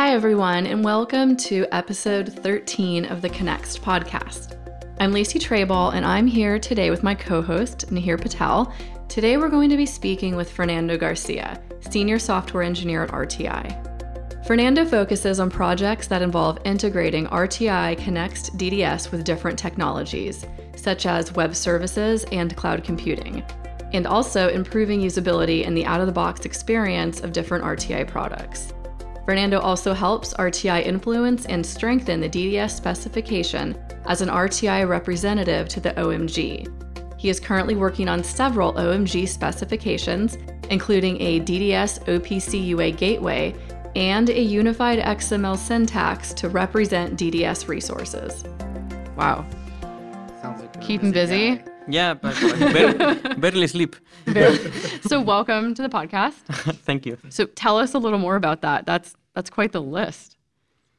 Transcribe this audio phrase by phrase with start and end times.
[0.00, 4.56] Hi, everyone, and welcome to episode 13 of the Connext podcast.
[4.98, 8.72] I'm Lacey Trebaol, and I'm here today with my co host, Niheer Patel.
[9.10, 14.46] Today, we're going to be speaking with Fernando Garcia, Senior Software Engineer at RTI.
[14.46, 20.46] Fernando focuses on projects that involve integrating RTI Connext DDS with different technologies,
[20.76, 23.44] such as web services and cloud computing,
[23.92, 28.72] and also improving usability in the out of the box experience of different RTI products.
[29.30, 35.78] Fernando also helps RTI influence and strengthen the DDS specification as an RTI representative to
[35.78, 36.66] the OMG.
[37.16, 40.36] He is currently working on several OMG specifications,
[40.70, 43.54] including a DDS OPC UA gateway
[43.94, 48.42] and a unified XML syntax to represent DDS resources.
[49.16, 49.46] Wow.
[50.42, 51.54] Sounds like Keep him busy.
[51.54, 51.64] guy.
[51.88, 53.94] Yeah, but barely, barely sleep.
[55.06, 56.34] so welcome to the podcast.
[56.84, 57.16] Thank you.
[57.28, 58.86] So tell us a little more about that.
[58.86, 60.36] That's that's quite the list.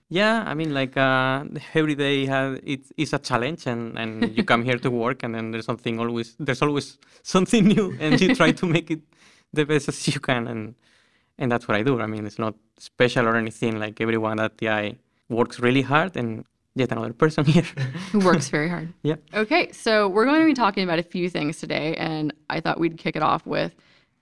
[0.09, 2.23] Yeah, I mean, like uh, every day
[2.65, 5.99] it's, it's a challenge, and, and you come here to work, and then there's something
[5.99, 9.01] always there's always something new, and you try to make it
[9.53, 10.75] the best as you can, and
[11.37, 12.01] and that's what I do.
[12.01, 13.79] I mean, it's not special or anything.
[13.79, 14.97] Like everyone at RTI
[15.29, 16.43] works really hard, and
[16.75, 17.63] yet another person here.
[18.11, 18.93] Who works very hard.
[19.03, 19.15] yeah.
[19.33, 22.81] Okay, so we're going to be talking about a few things today, and I thought
[22.81, 23.73] we'd kick it off with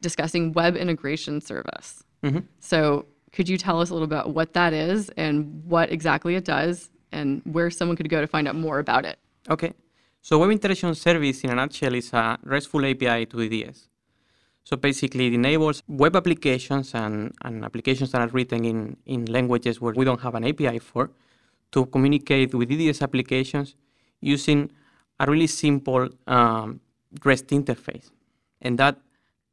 [0.02, 2.04] discussing web integration service.
[2.24, 2.44] Mhm.
[2.60, 6.46] So, could you tell us a little about what that is and what exactly it
[6.46, 9.20] does, and where someone could go to find out more about it?
[9.50, 9.74] Okay.
[10.22, 13.88] So Web Integration Service, in a nutshell, is a RESTful API to DDS.
[14.64, 19.82] So basically, it enables web applications and, and applications that are written in, in languages
[19.82, 21.10] where we don't have an API for
[21.72, 23.76] to communicate with DDS applications
[24.22, 24.70] using
[25.20, 26.82] a really simple um,
[27.24, 28.12] REST interface.
[28.62, 28.98] And that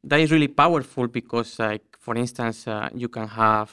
[0.05, 3.69] that is really powerful because, like for instance, uh, you can have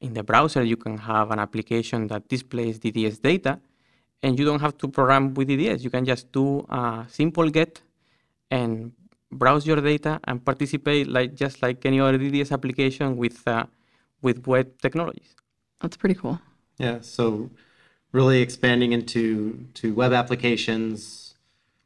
[0.00, 3.52] in the browser you can have an application that displays DDS data,
[4.20, 5.78] and you don't have to program with DDS.
[5.86, 7.80] You can just do a simple get
[8.50, 8.90] and
[9.30, 13.66] browse your data and participate like just like any other DDS application with uh,
[14.22, 15.30] with web technologies.
[15.80, 16.40] That's pretty cool.
[16.78, 17.48] Yeah, so
[18.10, 19.24] really expanding into
[19.74, 21.34] to web applications,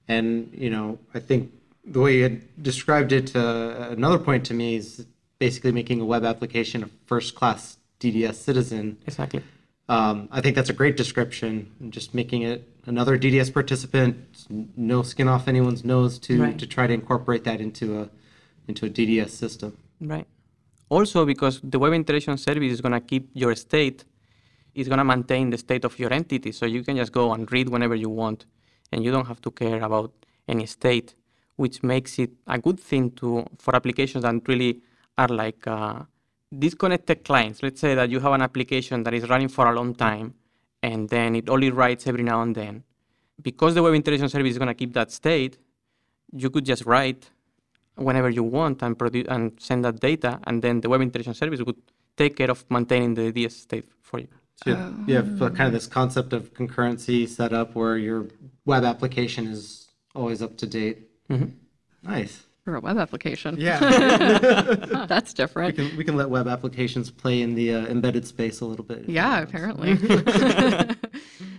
[0.08, 0.26] and
[0.64, 1.53] you know, I think
[1.84, 2.38] the way you had
[2.70, 5.04] described it, uh, another point to me is
[5.38, 8.98] basically making a web application a first-class DDS citizen.
[9.06, 9.42] Exactly.
[9.88, 11.70] Um, I think that's a great description.
[11.80, 14.16] and Just making it another DDS participant,
[14.76, 16.58] no skin off anyone's nose to Right.
[16.58, 18.08] to try to incorporate that into a
[18.69, 19.76] into a DDS system.
[20.00, 20.26] Right.
[20.88, 24.04] Also, because the web integration service is going to keep your state,
[24.75, 26.50] it's going to maintain the state of your entity.
[26.50, 28.44] So you can just go and read whenever you want,
[28.91, 30.12] and you don't have to care about
[30.48, 31.14] any state,
[31.56, 34.82] which makes it a good thing to for applications that really
[35.19, 36.03] are like uh,
[36.56, 37.62] disconnected clients.
[37.62, 40.34] Let's say that you have an application that is running for a long time,
[40.82, 42.84] and then it only writes every now and then.
[43.43, 45.59] Because the web integration service is going to keep that state,
[46.32, 47.31] you could just write
[47.97, 51.60] whenever you want and produce and send that data, and then the web integration service
[51.62, 51.76] would
[52.16, 54.28] take care of maintaining the DDS state for you.
[54.56, 58.28] So you have, you have kind of this concept of concurrency set up where your
[58.65, 61.09] web application is always up to date.
[62.03, 62.44] Nice.
[62.66, 63.54] For a web application.
[63.60, 63.78] Yeah.
[65.09, 65.77] That's we, different.
[65.77, 69.09] can, we can let web applications play in the uh, embedded space a little bit.
[69.09, 69.97] Yeah, apparently.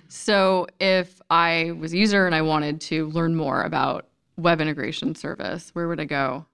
[0.09, 5.15] so, if I was a user and I wanted to learn more about web integration
[5.15, 6.45] service, where would I go?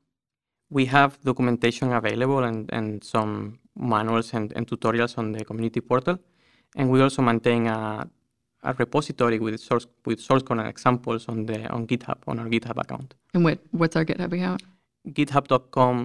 [0.70, 6.20] We have documentation available and, and some manuals and, and tutorials on the community portal,
[6.76, 8.08] and we also maintain a,
[8.64, 12.48] a repository with source with source code and examples on the on GitHub on our
[12.48, 14.62] GitHub account, And what what's our GitHub account?
[15.18, 15.96] github.com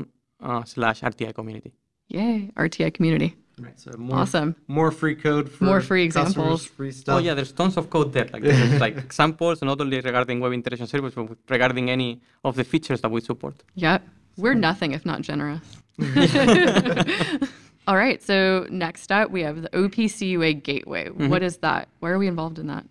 [0.43, 1.73] uh, slash RTI community.
[2.09, 3.31] Yay, RTI community.
[3.61, 3.79] Right.
[3.79, 4.55] So more, Awesome.
[4.69, 6.65] More free code for More free examples.
[6.65, 7.17] Free stuff.
[7.17, 8.29] Oh yeah, there's tons of code there.
[8.33, 12.65] Like there's like examples, not only regarding web integration service, but regarding any of the
[12.65, 13.57] features that we support.
[13.75, 13.99] Yeah,
[14.37, 15.63] We're nothing if not generous.
[17.89, 18.23] All right.
[18.23, 21.07] So next up, we have the OPCUA gateway.
[21.09, 21.31] Mm-hmm.
[21.31, 21.89] What is that?
[22.01, 22.85] Why are we involved in that?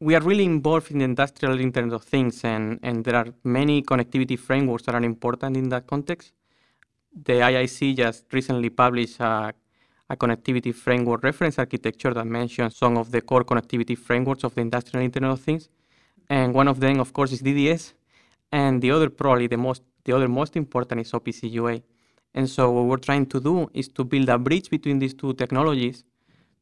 [0.00, 3.82] we are really involved in the industrial Internet of Things, and, and there are many
[3.82, 6.32] connectivity frameworks that are important in that context.
[7.24, 9.54] The IIC just recently published a,
[10.10, 14.60] a connectivity framework reference architecture that mentions some of the core connectivity frameworks of the
[14.60, 15.70] industrial Internet of Things.
[16.28, 17.94] And one of them, of course, is DDS,
[18.52, 21.80] and the other, probably the most, the other most important is OPC UA.
[22.36, 25.32] And so what we're trying to do is to build a bridge between these two
[25.32, 26.04] technologies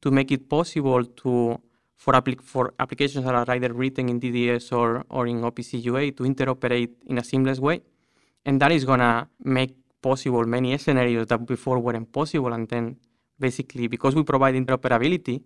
[0.02, 1.60] to make it possible to
[1.96, 6.12] for, applic- for applications that are either written in DDS or, or in OPC UA
[6.12, 7.82] to interoperate in a seamless way.
[8.44, 12.52] And that is going to make possible many scenarios that before weren't possible.
[12.52, 12.96] And then
[13.38, 15.42] basically because we provide interoperability,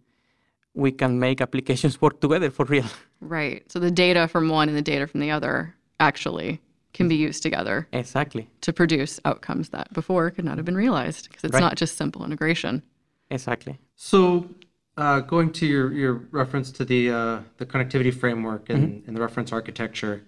[0.74, 2.86] we can make applications work together for real.
[3.20, 3.62] Right.
[3.70, 6.60] So the data from one and the data from the other actually
[6.92, 8.48] can be used together Exactly.
[8.62, 11.60] to produce outcomes that before could not have been realized because it's Right.
[11.60, 12.82] not just simple integration.
[13.30, 13.78] Exactly.
[13.94, 14.48] So,
[14.96, 19.20] uh, going to your, your reference to the uh, the connectivity framework and, and the
[19.20, 20.22] reference architecture,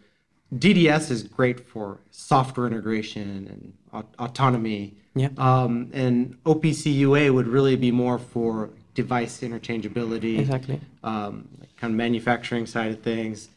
[0.54, 4.94] DDS is great for software integration and au- autonomy.
[5.16, 5.30] Yeah.
[5.38, 10.80] Um, and OPC UA would really be more for device interchangeability, Exactly.
[11.02, 13.48] um, like kind of manufacturing side of things.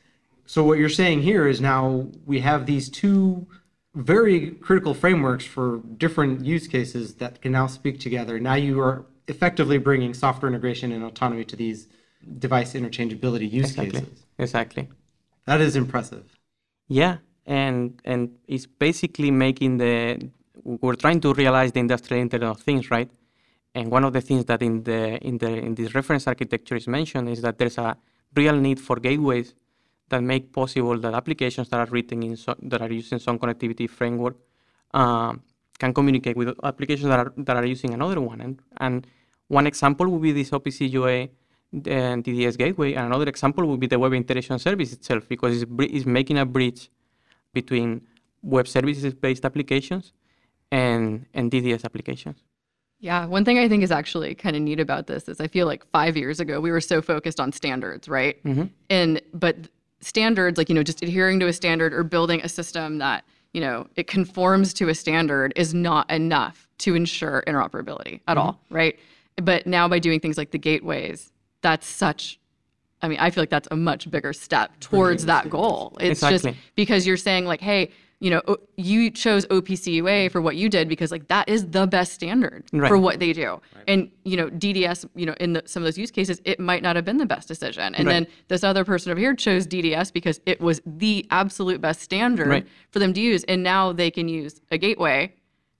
[0.46, 3.48] So what you're saying here is now we have these two
[3.96, 8.40] very critical frameworks for different use cases that can now speak together.
[8.40, 11.88] Now you are effectively bringing software integration and autonomy to these
[12.40, 14.02] device interchangeability use Exactly.
[14.02, 14.26] cases.
[14.38, 14.90] Exactly.
[15.46, 16.38] That is impressive.
[16.88, 20.30] Yeah, and and it's basically making the
[20.64, 23.10] we're trying to realize the industrial Internet of Things, right?
[23.76, 26.88] And one of the things that in the in the in this reference architecture is
[26.88, 27.98] mentioned is that there's a
[28.36, 29.54] real need for gateways
[30.14, 33.88] that make possible that applications that are written in so, that are using some connectivity
[33.90, 34.36] framework
[34.94, 35.42] um,
[35.80, 38.40] can communicate with applications that are that are using another one.
[38.46, 38.56] And
[38.86, 39.08] and
[39.60, 41.18] one example would be this OPC UA
[42.02, 45.72] and DDS gateway, and another example would be the Web Integration Service itself, because it's,
[45.96, 46.82] it's making a bridge
[47.60, 48.02] between
[48.56, 50.14] web services-based applications
[50.72, 52.40] and and DDS applications.
[53.10, 55.68] Yeah, one thing I think is actually kind of neat about this is I feel
[55.72, 58.36] like five years ago we were so focused on standards, right?
[58.90, 59.56] And but
[60.04, 63.24] standards, like you know, just adhering to a standard or building a system that
[63.54, 68.40] you know it conforms to a standard is not enough to ensure interoperability at mm-hmm.
[68.40, 68.98] all, right?
[69.38, 72.40] But now by doing things like the gateways, that's such
[73.04, 75.98] I mean, I feel like that's a much bigger step towards that goal.
[76.00, 76.62] It's just Exactly.
[76.76, 77.92] because you're saying like, hey,
[78.24, 78.42] you know,
[78.78, 82.98] you chose OPCUA for what you did because like that is the best standard for
[82.98, 83.60] what they do.
[83.86, 86.82] And you know, DDS, you know, in the, some of those use cases, it might
[86.82, 87.94] not have been the best decision.
[87.96, 88.14] And Right.
[88.14, 92.48] then this other person over here chose DDS because it was the absolute best standard
[92.48, 92.68] Right.
[92.92, 93.44] for them to use.
[93.44, 95.34] And now they can use a gateway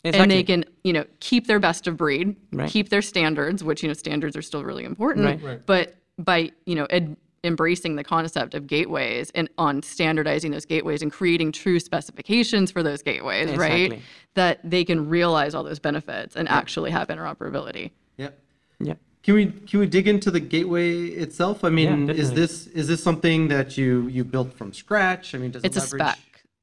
[0.04, 2.70] and they can you know keep their best of breed Right.
[2.70, 5.42] keep their standards which you know standards are still really important Right.
[5.42, 5.66] Right.
[5.66, 11.02] but by you know ed- embracing the concept of gateways and on standardizing those gateways
[11.02, 14.00] and creating true specifications for those gateways right
[14.36, 18.40] that they can realize all those benefits and actually have interoperability Yep.
[18.80, 18.94] Yeah.
[19.24, 21.64] Can we can we dig into the gateway itself?
[21.64, 25.34] I mean, is this is this something that you you built from scratch?
[25.34, 26.02] I mean, does it's a it leverage?
[26.02, 26.20] spec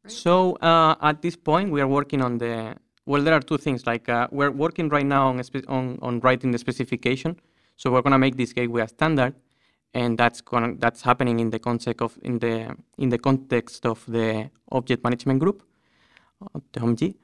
[0.06, 2.76] So uh, at this point, we are working on the.
[3.06, 3.86] Well, there are two things.
[3.86, 7.40] Like uh, we're working right now on, spe- on on writing the specification.
[7.76, 9.34] So we're gonna make this gateway a standard,
[9.94, 14.04] and that's gonna that's happening in the context of in the in the context of
[14.06, 15.62] the object management group,
[16.72, 17.14] the OMG.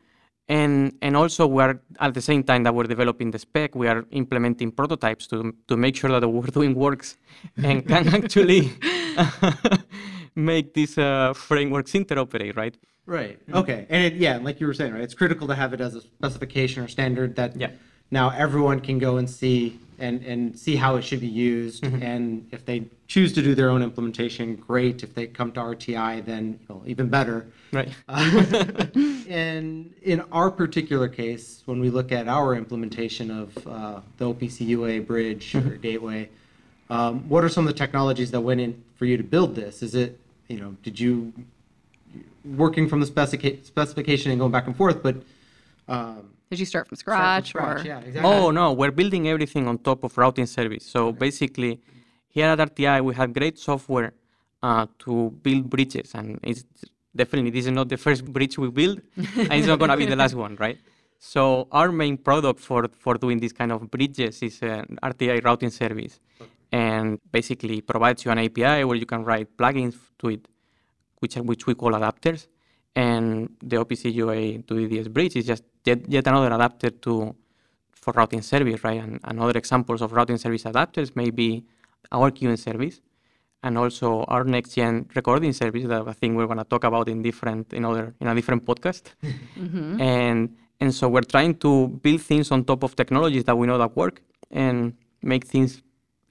[0.48, 4.04] And and also we're at the same time that we're developing the spec, we are
[4.10, 7.16] implementing prototypes to to make sure that what we're doing works
[7.62, 8.70] and can actually
[10.34, 12.76] make these uh, frameworks interoperate, right?
[13.06, 13.38] Right.
[13.52, 13.86] Okay.
[13.88, 15.02] And it, yeah, like you were saying, right?
[15.02, 17.70] It's critical to have it as a specification or standard that Yeah.
[18.10, 21.84] now everyone can go and see and and see how it should be used.
[21.84, 25.02] And if they choose to do their own implementation, great.
[25.02, 27.46] If they come to RTI, then you know, even better.
[27.72, 27.90] Right.
[29.28, 34.64] And in our particular case, when we look at our implementation of uh, the OPC
[34.68, 36.28] UA bridge or gateway,
[36.90, 39.82] um, what are some of the technologies that went in for you to build this?
[39.82, 41.32] Is it, you know, did you
[42.44, 45.16] working from the specifica- specification and going back and forth, but
[45.88, 47.84] um, did you start from start from scratch, scratch?
[47.84, 48.30] or Yeah, exactly.
[48.30, 50.84] Oh no, we're building everything on top of routing service.
[50.86, 51.80] So basically,
[52.28, 54.14] here at RTI, we have great software
[54.62, 56.64] uh, to build bridges, and it's
[57.14, 60.16] definitely this is not the first bridge we build, and it's not gonna be the
[60.16, 60.78] last one, right?
[61.18, 65.70] So our main product for for doing this kind of bridges is an RTI routing
[65.70, 66.20] service,
[66.70, 70.46] and basically provides you an API where you can write plugins to it,
[71.18, 72.46] which are, which we call adapters.
[72.96, 77.36] And the OPC UA to DDS bridge is just yet, yet another adapter to
[77.92, 79.00] for routing service, right?
[79.00, 81.64] And, and other examples of routing service adapters may be
[82.10, 83.00] our queuing service
[83.62, 87.08] and also our next gen recording service that I think we're going to talk about
[87.08, 89.04] in different in other in a different podcast.
[89.56, 90.00] Mm-hmm.
[90.00, 93.78] And and so we're trying to build things on top of technologies that we know
[93.78, 95.82] that work and make things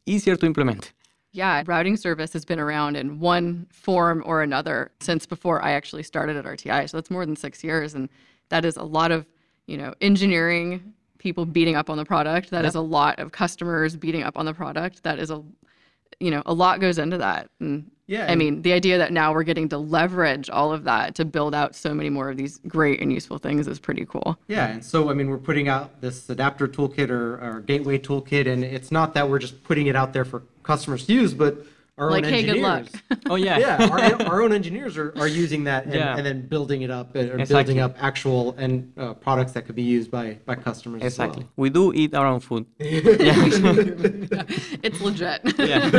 [0.06, 0.94] easier to implement.
[1.36, 6.04] Yeah, routing service has been around in one form or another since before I actually
[6.04, 6.90] started at RTI.
[6.90, 8.08] So that's more than six years, and
[8.50, 9.26] that is a lot of
[9.68, 12.52] you know engineering people beating up on the product.
[12.52, 15.04] That is a lot of customers beating up on the product.
[15.04, 15.44] That is a
[16.22, 18.28] you know a lot goes into that, and Yeah.
[18.32, 21.54] I mean, the idea that now we're getting to leverage all of that to build
[21.54, 24.38] out so many more of these great and useful things is pretty cool.
[24.48, 28.48] Yeah, and so I mean, we're putting out this adapter toolkit or, or gateway toolkit,
[28.48, 31.54] and it's not that we're just putting it out there for customers to use, but
[31.98, 32.80] our Like, own hey, good luck.
[32.82, 33.02] engineers.
[33.32, 33.58] Oh yeah.
[33.58, 34.00] yeah, our,
[34.32, 36.18] our own engineers are, are using that and, Yeah.
[36.18, 37.64] and then building it up and, or Exactly.
[37.64, 41.02] building up actual and uh, products that could be used by by customers.
[41.02, 41.28] as well.
[41.30, 41.48] Exactly.
[41.56, 42.66] We do eat our own food.
[44.88, 45.40] it's legit.
[45.58, 45.90] Yeah.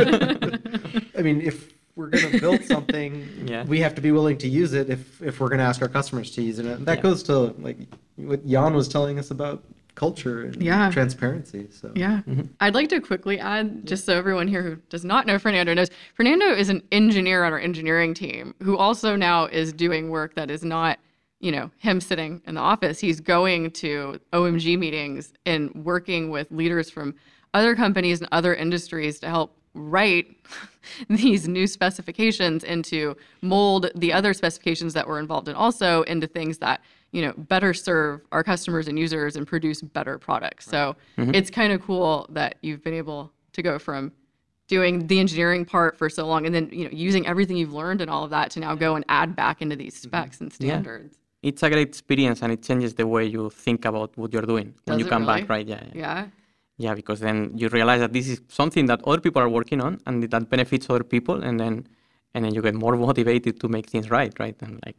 [1.17, 3.11] I mean, if we're gonna build something,
[3.45, 3.63] Yeah.
[3.65, 6.29] we have to be willing to use it if if we're gonna ask our customers
[6.35, 6.65] to use it.
[6.65, 7.07] And that Yeah.
[7.07, 7.33] goes to
[7.67, 7.77] like
[8.17, 9.63] what Jan was telling us about
[9.97, 10.91] culture and Yeah.
[10.91, 11.67] transparency.
[11.71, 12.21] So Yeah.
[12.29, 12.43] Mm-hmm.
[12.61, 15.89] I'd like to quickly add, just so everyone here who does not know Fernando knows,
[16.13, 20.51] Fernando is an engineer on our engineering team who also now is doing work that
[20.51, 20.99] is not,
[21.39, 22.99] you know, him sitting in the office.
[22.99, 27.15] He's going to OMG meetings and working with leaders from
[27.55, 30.27] other companies and other industries to help write
[31.09, 36.59] these new specifications into mold the other specifications that we're involved in also into things
[36.59, 41.33] that you know better serve our customers and users and produce better products so mm-hmm.
[41.33, 44.11] it's kind of cool that you've been able to go from
[44.67, 48.01] doing the engineering part for so long and then you know using everything you've learned
[48.01, 50.09] and all of that to now go and add back into these mm-hmm.
[50.09, 51.13] specs and standards.
[51.15, 51.49] Yeah.
[51.49, 54.73] It's a great experience and it changes the way you think about what you're doing
[54.85, 55.41] when you come really?
[55.41, 55.67] back, right?
[55.67, 56.01] Yeah, yeah.
[56.05, 56.25] yeah
[56.77, 59.99] Yeah, because then you realize that this is something that other people are working on
[60.05, 61.87] and that benefits other people and then
[62.33, 64.57] and then you get more motivated to make things right, right?
[64.61, 64.97] And like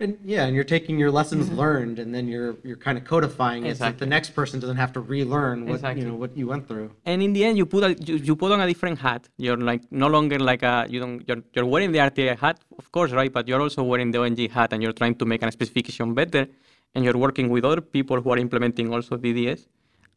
[0.00, 1.58] And yeah, and you're taking your lessons mm-hmm.
[1.62, 4.76] learned, and then you're you're kind of codifying it so that the next person doesn't
[4.76, 6.02] have to relearn what Exactly.
[6.02, 6.88] you know what you went through.
[7.04, 9.28] and in the end you put a, you, you put on a different hat.
[9.38, 12.92] You're like no longer like a you don't you're, you're wearing the RTI hat, of
[12.92, 13.32] course, right?
[13.32, 16.46] But you're also wearing the OMG hat and you're trying to make a specification better
[16.94, 19.66] and you're working with other people who are implementing also DDS.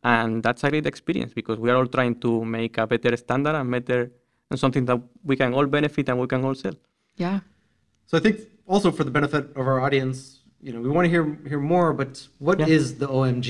[0.03, 3.55] And that's a great experience because we are all trying to make a better standard
[3.55, 4.11] and better
[4.51, 6.77] and something that we can all benefit and we can all sell.
[7.15, 7.39] yeah
[8.11, 11.09] So I think also for the benefit of our audience, you know, we want to
[11.09, 11.93] hear hear more.
[11.93, 12.97] But what is Yeah.
[13.01, 13.47] the OMG?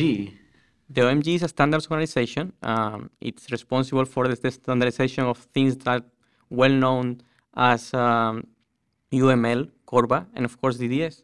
[0.96, 2.54] The OMG is a standards organization.
[2.62, 6.04] Um, it's responsible for the the standardization of things that
[6.62, 7.08] well known
[7.72, 8.36] as um,
[9.22, 11.16] UML, Corba, and of course DDS.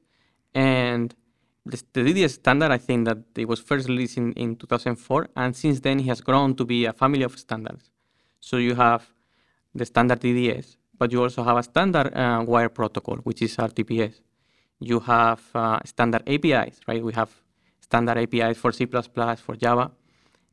[0.56, 1.14] And
[1.72, 5.56] the, the DDS standard, I think that it was first released in, in 2004, and
[5.56, 7.92] since then it has grown to be a family of standards.
[8.40, 9.02] So you have
[9.76, 10.68] the standard DDS,
[10.98, 14.16] but you also have a standard uh, wire protocol, which is RTPS.
[14.80, 17.04] You have uh, standard APIs, right?
[17.04, 17.32] We have
[17.80, 19.92] standard APIs for C++, for Java,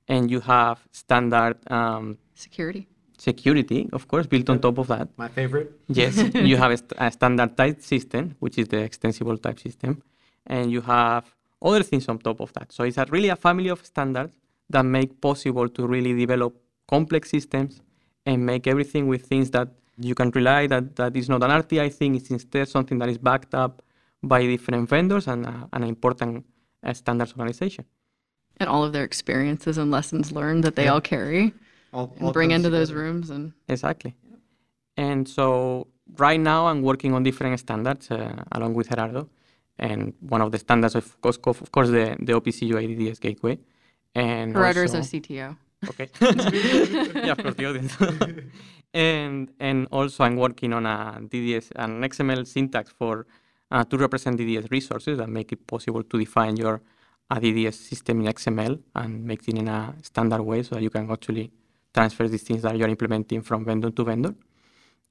[0.09, 5.09] and you have standard um, security security, of course, built on top of that.
[5.17, 5.69] My favorite.
[5.89, 6.17] Yes,
[6.51, 10.03] you have a, st- a standard type system, which is the extensible type system,
[10.47, 11.25] and you have
[11.63, 12.73] other things on top of that.
[12.73, 14.35] So it's a, really a family of standards
[14.71, 16.57] that make possible to really develop
[16.89, 17.81] complex systems
[18.27, 21.93] and make everything with things that you can rely that that is not an RTI
[21.93, 22.15] thing.
[22.15, 23.83] It's instead something that is backed up
[24.23, 26.45] by different vendors and uh, an important
[26.83, 27.85] uh, standards organization.
[28.61, 31.53] and all of their experiences and lessons learned that they all carry
[31.93, 34.15] All, and bring into those rooms and Exactly.
[34.97, 39.29] And so right now I'm working on different standards uh, along with Gerardo.
[39.79, 43.59] And one of the standards, of course, of course the, the OPC UA DDS gateway.
[44.15, 45.57] And Gerardo is a CTO.
[45.91, 46.09] Okay.
[46.21, 47.97] yeah, of course, the audience.
[48.95, 53.27] and and also I'm working on a DDS, an XML syntax for
[53.71, 56.81] uh, to represent DDS resources and make it possible to define your
[57.31, 60.91] a DDS system in XML and make it in a standard way so that you
[60.91, 61.51] can actually
[61.93, 64.35] transfer these things that you're implementing from vendor to vendor.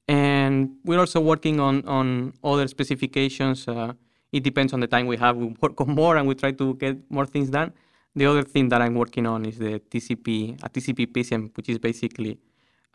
[0.08, 3.68] And we're also working on, on other specifications.
[3.68, 3.94] Uh,
[4.32, 5.38] it depends on the time we have.
[5.38, 7.74] We work on more and we try to get more things done.
[8.16, 11.80] The other thing that I'm working on is the TCP, a TCP PSM, which is
[11.80, 12.38] basically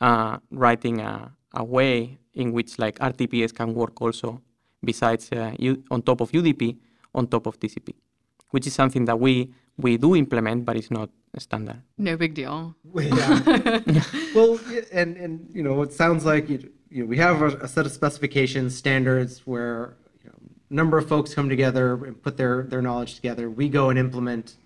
[0.00, 4.40] uh, writing a, a way in which like RTPS can work also
[4.84, 6.76] besides uh, U, on top of UDP,
[7.14, 7.94] on top of TCP,
[8.50, 11.82] which is something that we, we do implement, but it's not standard.
[11.96, 12.74] No big deal.
[12.94, 14.02] Yeah.
[14.34, 14.58] well,
[14.92, 17.86] and and you know, it sounds like you, you know, we have a, a set
[17.86, 20.36] of specifications, standards where you know,
[20.70, 23.50] a number of folks come together and put their their knowledge together.
[23.50, 24.56] We go and implement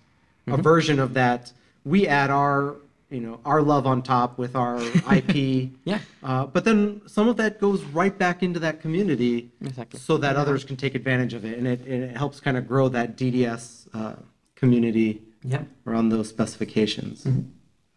[0.47, 1.51] a version of that.
[1.85, 2.75] We add our
[3.09, 4.81] you know our love on top with our
[5.11, 5.69] IP.
[5.85, 5.99] Yeah.
[6.23, 9.99] Uh, but then some of that goes right back into that community, Exactly.
[9.99, 12.67] so that others can take advantage of it, and it, and it helps kind of
[12.67, 14.15] grow that DDS uh,
[14.55, 15.63] community Yeah.
[15.85, 17.27] around those specifications.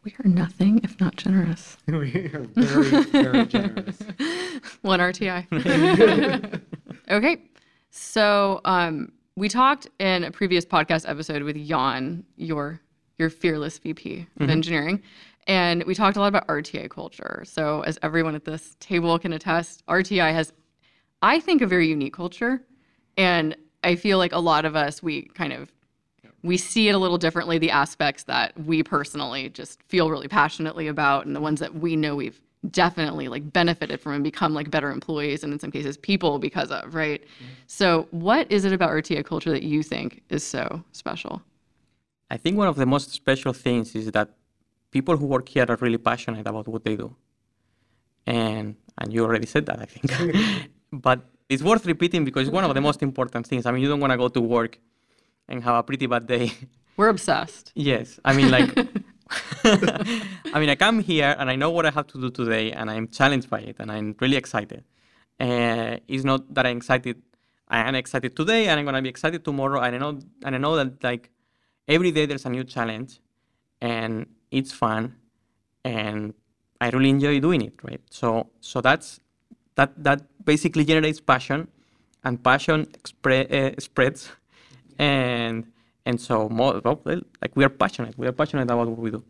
[0.05, 1.79] We are nothing if not generous.
[1.87, 3.99] we are very, very generous.
[4.83, 6.61] One RTI.
[7.11, 7.43] okay.
[7.91, 12.81] So um, we talked in a previous podcast episode with Jan, your
[13.19, 14.50] your fearless VP of mm-hmm.
[14.50, 15.02] engineering.
[15.47, 17.45] And we talked a lot about RTI culture.
[17.47, 20.52] So, as everyone at this table can attest, RTI has,
[21.23, 22.62] I think, a very unique culture.
[23.16, 25.71] And I feel like a lot of us, we kind of
[26.43, 30.87] we see it a little differently the aspects that we personally just feel really passionately
[30.88, 32.40] about and the ones that we know we've
[32.71, 36.71] definitely like benefited from and become like better employees and in some cases people because
[36.71, 37.52] of right mm-hmm.
[37.66, 41.43] so what is it about RTI culture that you think is so special
[42.31, 44.31] I think one of the most special things is that
[44.90, 47.14] people who work here are really passionate about what they do.
[48.26, 50.07] And and you already said that, I think.
[50.93, 53.66] but it's worth repeating because it's one of the most important things.
[53.66, 54.78] I mean, you don't want to go to work
[55.49, 56.53] and have a pretty bad day.
[56.97, 58.19] we're obsessed yes.
[58.25, 58.71] I mean, like,
[59.65, 62.91] I mean, I come here and I know what I have to do today and
[62.91, 64.85] I'm challenged by it and I'm really excited.
[65.38, 67.21] Uh, it's not that I'm excited.
[67.69, 69.81] I am excited today and I'm gonna be excited tomorrow.
[69.81, 71.31] And I know, and I know that like
[71.88, 73.21] every day there's a new challenge,
[73.81, 75.17] and it's fun,
[75.85, 76.35] and
[76.81, 77.75] I really enjoy doing it.
[77.83, 78.00] Right.
[78.11, 79.21] So, so that's
[79.75, 81.69] that that basically generates passion,
[82.25, 84.31] and passion expre- uh, spreads,
[84.99, 85.67] and
[86.05, 88.17] and so more like we are passionate.
[88.19, 89.25] We are passionate about what we do,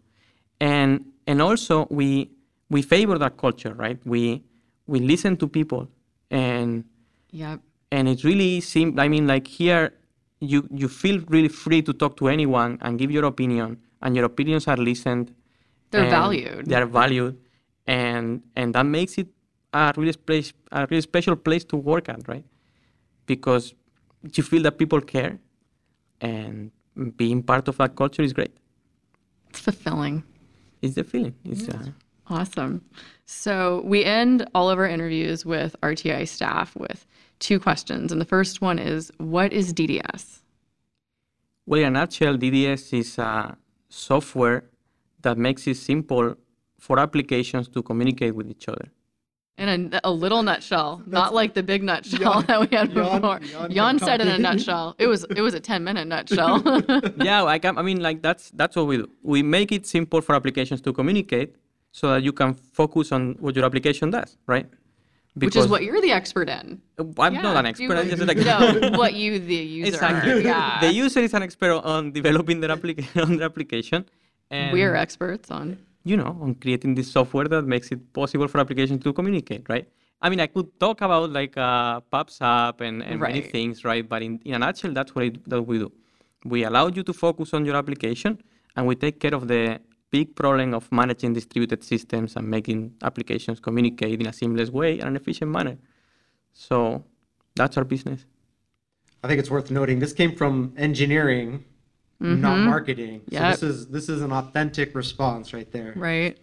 [0.61, 2.31] and and also we
[2.71, 3.99] we favor that culture, right?
[4.05, 4.43] We
[4.87, 5.89] we listen to people,
[6.31, 6.85] and
[7.31, 7.57] yeah
[7.91, 8.99] and it really seems.
[8.99, 9.93] I mean, like here,
[10.41, 14.25] you you feel really free to talk to anyone and give your opinion, and your
[14.25, 15.35] opinions are listened.
[15.91, 16.67] They're valued.
[16.67, 17.39] They are valued,
[17.87, 19.29] and and that makes it
[19.73, 22.45] a really place, a really special place to work at, right?
[23.27, 23.75] Because
[24.35, 25.39] you feel that people care,
[26.21, 26.71] and
[27.17, 28.57] being part of that culture is great.
[29.51, 30.25] it's fulfilling
[30.83, 31.35] It's the feeling.
[31.45, 31.91] It's uh,
[32.29, 32.85] Awesome.
[33.27, 37.07] So we end all of our interviews with RTI staff with
[37.39, 38.11] two questions.
[38.13, 40.41] And the first one is What is DDS?
[41.67, 43.57] Well, in a nutshell, DDS is a
[43.89, 44.65] software
[45.23, 46.35] that makes it simple
[46.79, 48.89] for applications to communicate with each other.
[49.59, 53.39] In a, a little nutshell, not like the big nutshell that we had Jan- before.
[53.39, 54.95] Jan Jan, can said in a nutshell.
[54.99, 56.61] It was it was a ten minute nutshell.
[57.25, 57.79] yeah, I can.
[57.79, 59.09] I mean, like that's that's what we do.
[59.23, 61.57] We make it simple for applications to communicate,
[61.91, 64.67] so that you can focus on what your application does, right?
[65.37, 66.83] Which is what you're the expert in.
[66.99, 67.97] Uh, I'm Yeah, not an you- expert.
[67.97, 69.89] I'm just like no, what you the user.
[69.89, 70.45] exactly.
[70.45, 70.81] Yeah.
[70.81, 74.05] The user is an expert on developing their application on their application,
[74.51, 75.79] and we are experts on.
[76.11, 79.87] You know, on creating this software that makes it possible for applications to communicate, right?
[80.23, 84.05] I mean, I could talk about like uh, pub/sub and, and many things, right?
[84.13, 85.91] But in, in a nutshell, that's what it, that we do.
[86.45, 88.39] We allow you to focus on your application,
[88.77, 93.59] and we take care of the big problem of managing distributed systems and making applications
[93.59, 95.77] communicate in a seamless way and an efficient manner.
[96.53, 97.05] So
[97.57, 98.21] that's our business.
[99.25, 101.65] I think it's worth noting this came from engineering,
[102.21, 102.67] not mm-hmm.
[102.67, 103.23] marketing.
[103.29, 103.57] Yep.
[103.57, 105.93] So this is this is an authentic response right there.
[105.97, 106.39] Right.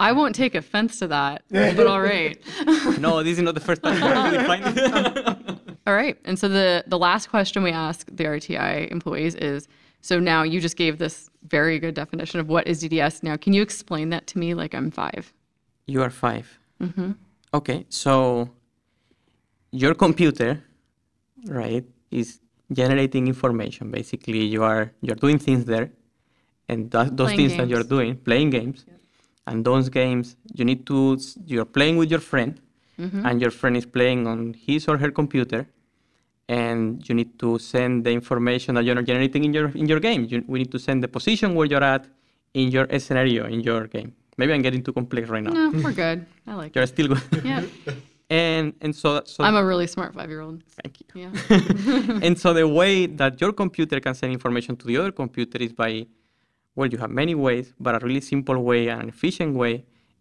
[0.00, 2.38] I won't take offense to that, but all right.
[2.98, 5.58] no, this is not the first time you actually find it.
[5.86, 6.16] All right.
[6.24, 9.66] And so the the last question we ask the RTI employees is
[10.00, 13.22] so now you just gave this very good definition of what is DDS.
[13.22, 15.32] Now, can you explain that to me like I'm five?
[15.86, 17.12] You are 5 mm-hmm.
[17.54, 18.48] Okay, so
[19.72, 20.62] your computer,
[21.46, 22.40] right, is
[22.72, 23.90] generating information.
[23.90, 25.90] Basically, you are you're doing things there,
[26.68, 28.84] and that, those Playing things that you're doing, playing games,
[29.46, 32.60] and those games, you need to you're playing with your friend,
[33.00, 33.24] Mm-hmm.
[33.26, 35.66] and your friend is playing on his or her computer,
[36.48, 40.26] and you need to send the information that you're generating in your in your game.
[40.28, 42.06] You, we need to send the position where you're at
[42.54, 44.12] in your scenario in your game.
[44.36, 45.52] Maybe I'm getting too complex right now.
[45.52, 46.26] No, we're good.
[46.46, 46.88] I like You're it.
[46.88, 47.22] still good.
[47.44, 47.64] Yeah.
[48.40, 50.58] and and so so I'm a really smart five year old.
[50.80, 51.06] thank you.
[51.22, 51.32] Yeah.
[52.26, 55.72] and so the way that your computer can send information to the other computer is
[55.82, 55.92] by
[56.76, 59.74] well, you have many ways, but a really simple way and an efficient way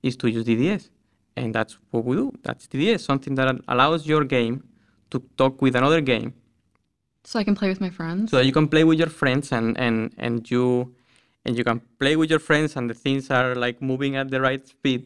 [0.08, 0.84] is to use DDS.
[1.38, 2.28] And that's what we do.
[2.43, 4.56] That's DDS, something that allows your game
[5.12, 6.34] to talk with another game
[7.24, 8.32] So I can play with my friends.
[8.32, 9.95] so you can play with your friends and, and,
[10.26, 10.93] and you
[11.45, 14.39] and you can play with your friends and the things are like moving at the
[14.47, 15.02] right speed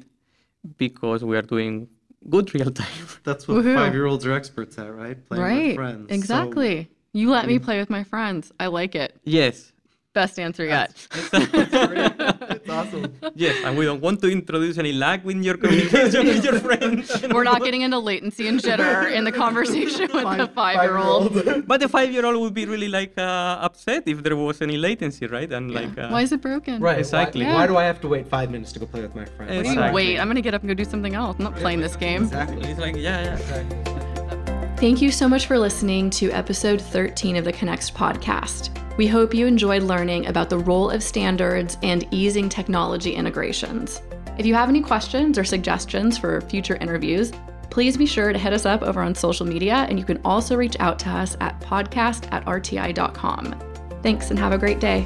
[0.83, 1.87] because we are doing
[2.29, 2.87] good real time.
[3.23, 3.75] That's what Woohoo.
[3.75, 5.23] five year olds are experts at, right?
[5.25, 5.75] Playing with right.
[5.75, 6.09] friends.
[6.09, 6.89] So Exactly.
[7.13, 8.51] you let me play with my friends.
[8.59, 9.15] I like it.
[9.23, 9.71] yes.
[10.13, 11.07] Best answer yet.
[11.11, 13.05] it's awesome.
[13.45, 17.05] Yes, and we don't want to introduce any lag in your communication with your friends.
[17.35, 21.33] We're not getting into latency and jitter in the conversation with the five year old.
[21.71, 25.51] But the five-year-old would be really like uh, upset if there was any latency, right?
[25.51, 26.81] And like, uh, Why is it broken?
[26.81, 26.99] Right.
[26.99, 27.43] Exactly.
[27.45, 29.51] Why, why do I have to wait five minutes to go play with my friends?
[29.55, 29.95] What do you Exactly.
[29.95, 30.19] wait?
[30.19, 31.35] I'm gonna get up and go do something else.
[31.37, 32.23] I'm not playing this game.
[32.23, 32.61] Exactly.
[32.69, 34.75] it's like, yeah, yeah.
[34.77, 38.69] Thank you so much for listening to episode 13 of the Connext podcast.
[38.97, 44.01] We hope you enjoyed learning about the role of standards and easing technology integrations.
[44.37, 47.31] If you have any questions or suggestions for future interviews,
[47.69, 50.55] please be sure to hit us up over on social media, and you can also
[50.55, 53.59] reach out to us at podcast at rti.com.
[54.01, 55.05] Thanks and have a great day.